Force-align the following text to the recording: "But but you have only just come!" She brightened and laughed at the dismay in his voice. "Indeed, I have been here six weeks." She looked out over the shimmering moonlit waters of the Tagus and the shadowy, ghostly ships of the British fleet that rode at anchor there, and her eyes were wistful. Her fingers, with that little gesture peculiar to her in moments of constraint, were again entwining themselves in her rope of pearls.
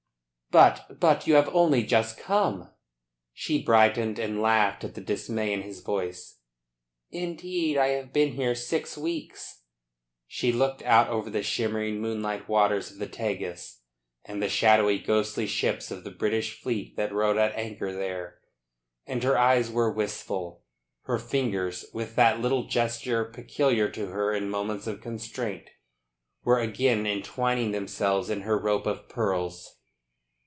"But 0.51 0.99
but 0.99 1.27
you 1.27 1.35
have 1.35 1.47
only 1.55 1.81
just 1.83 2.17
come!" 2.17 2.71
She 3.31 3.63
brightened 3.63 4.19
and 4.19 4.41
laughed 4.41 4.83
at 4.83 4.95
the 4.95 4.99
dismay 4.99 5.53
in 5.53 5.61
his 5.61 5.79
voice. 5.79 6.39
"Indeed, 7.09 7.77
I 7.77 7.87
have 7.91 8.11
been 8.11 8.33
here 8.33 8.53
six 8.53 8.97
weeks." 8.97 9.61
She 10.27 10.51
looked 10.51 10.81
out 10.81 11.07
over 11.07 11.29
the 11.29 11.41
shimmering 11.41 12.01
moonlit 12.01 12.49
waters 12.49 12.91
of 12.91 12.97
the 12.97 13.07
Tagus 13.07 13.79
and 14.25 14.43
the 14.43 14.49
shadowy, 14.49 14.99
ghostly 14.99 15.47
ships 15.47 15.89
of 15.89 16.03
the 16.03 16.11
British 16.11 16.61
fleet 16.61 16.97
that 16.97 17.13
rode 17.13 17.37
at 17.37 17.55
anchor 17.55 17.93
there, 17.93 18.39
and 19.07 19.23
her 19.23 19.37
eyes 19.37 19.71
were 19.71 19.89
wistful. 19.89 20.63
Her 21.03 21.17
fingers, 21.17 21.85
with 21.93 22.17
that 22.17 22.41
little 22.41 22.65
gesture 22.65 23.23
peculiar 23.23 23.87
to 23.91 24.07
her 24.07 24.33
in 24.33 24.49
moments 24.49 24.85
of 24.85 24.99
constraint, 24.99 25.69
were 26.43 26.59
again 26.59 27.07
entwining 27.07 27.71
themselves 27.71 28.29
in 28.29 28.41
her 28.41 28.59
rope 28.59 28.85
of 28.85 29.07
pearls. 29.07 29.77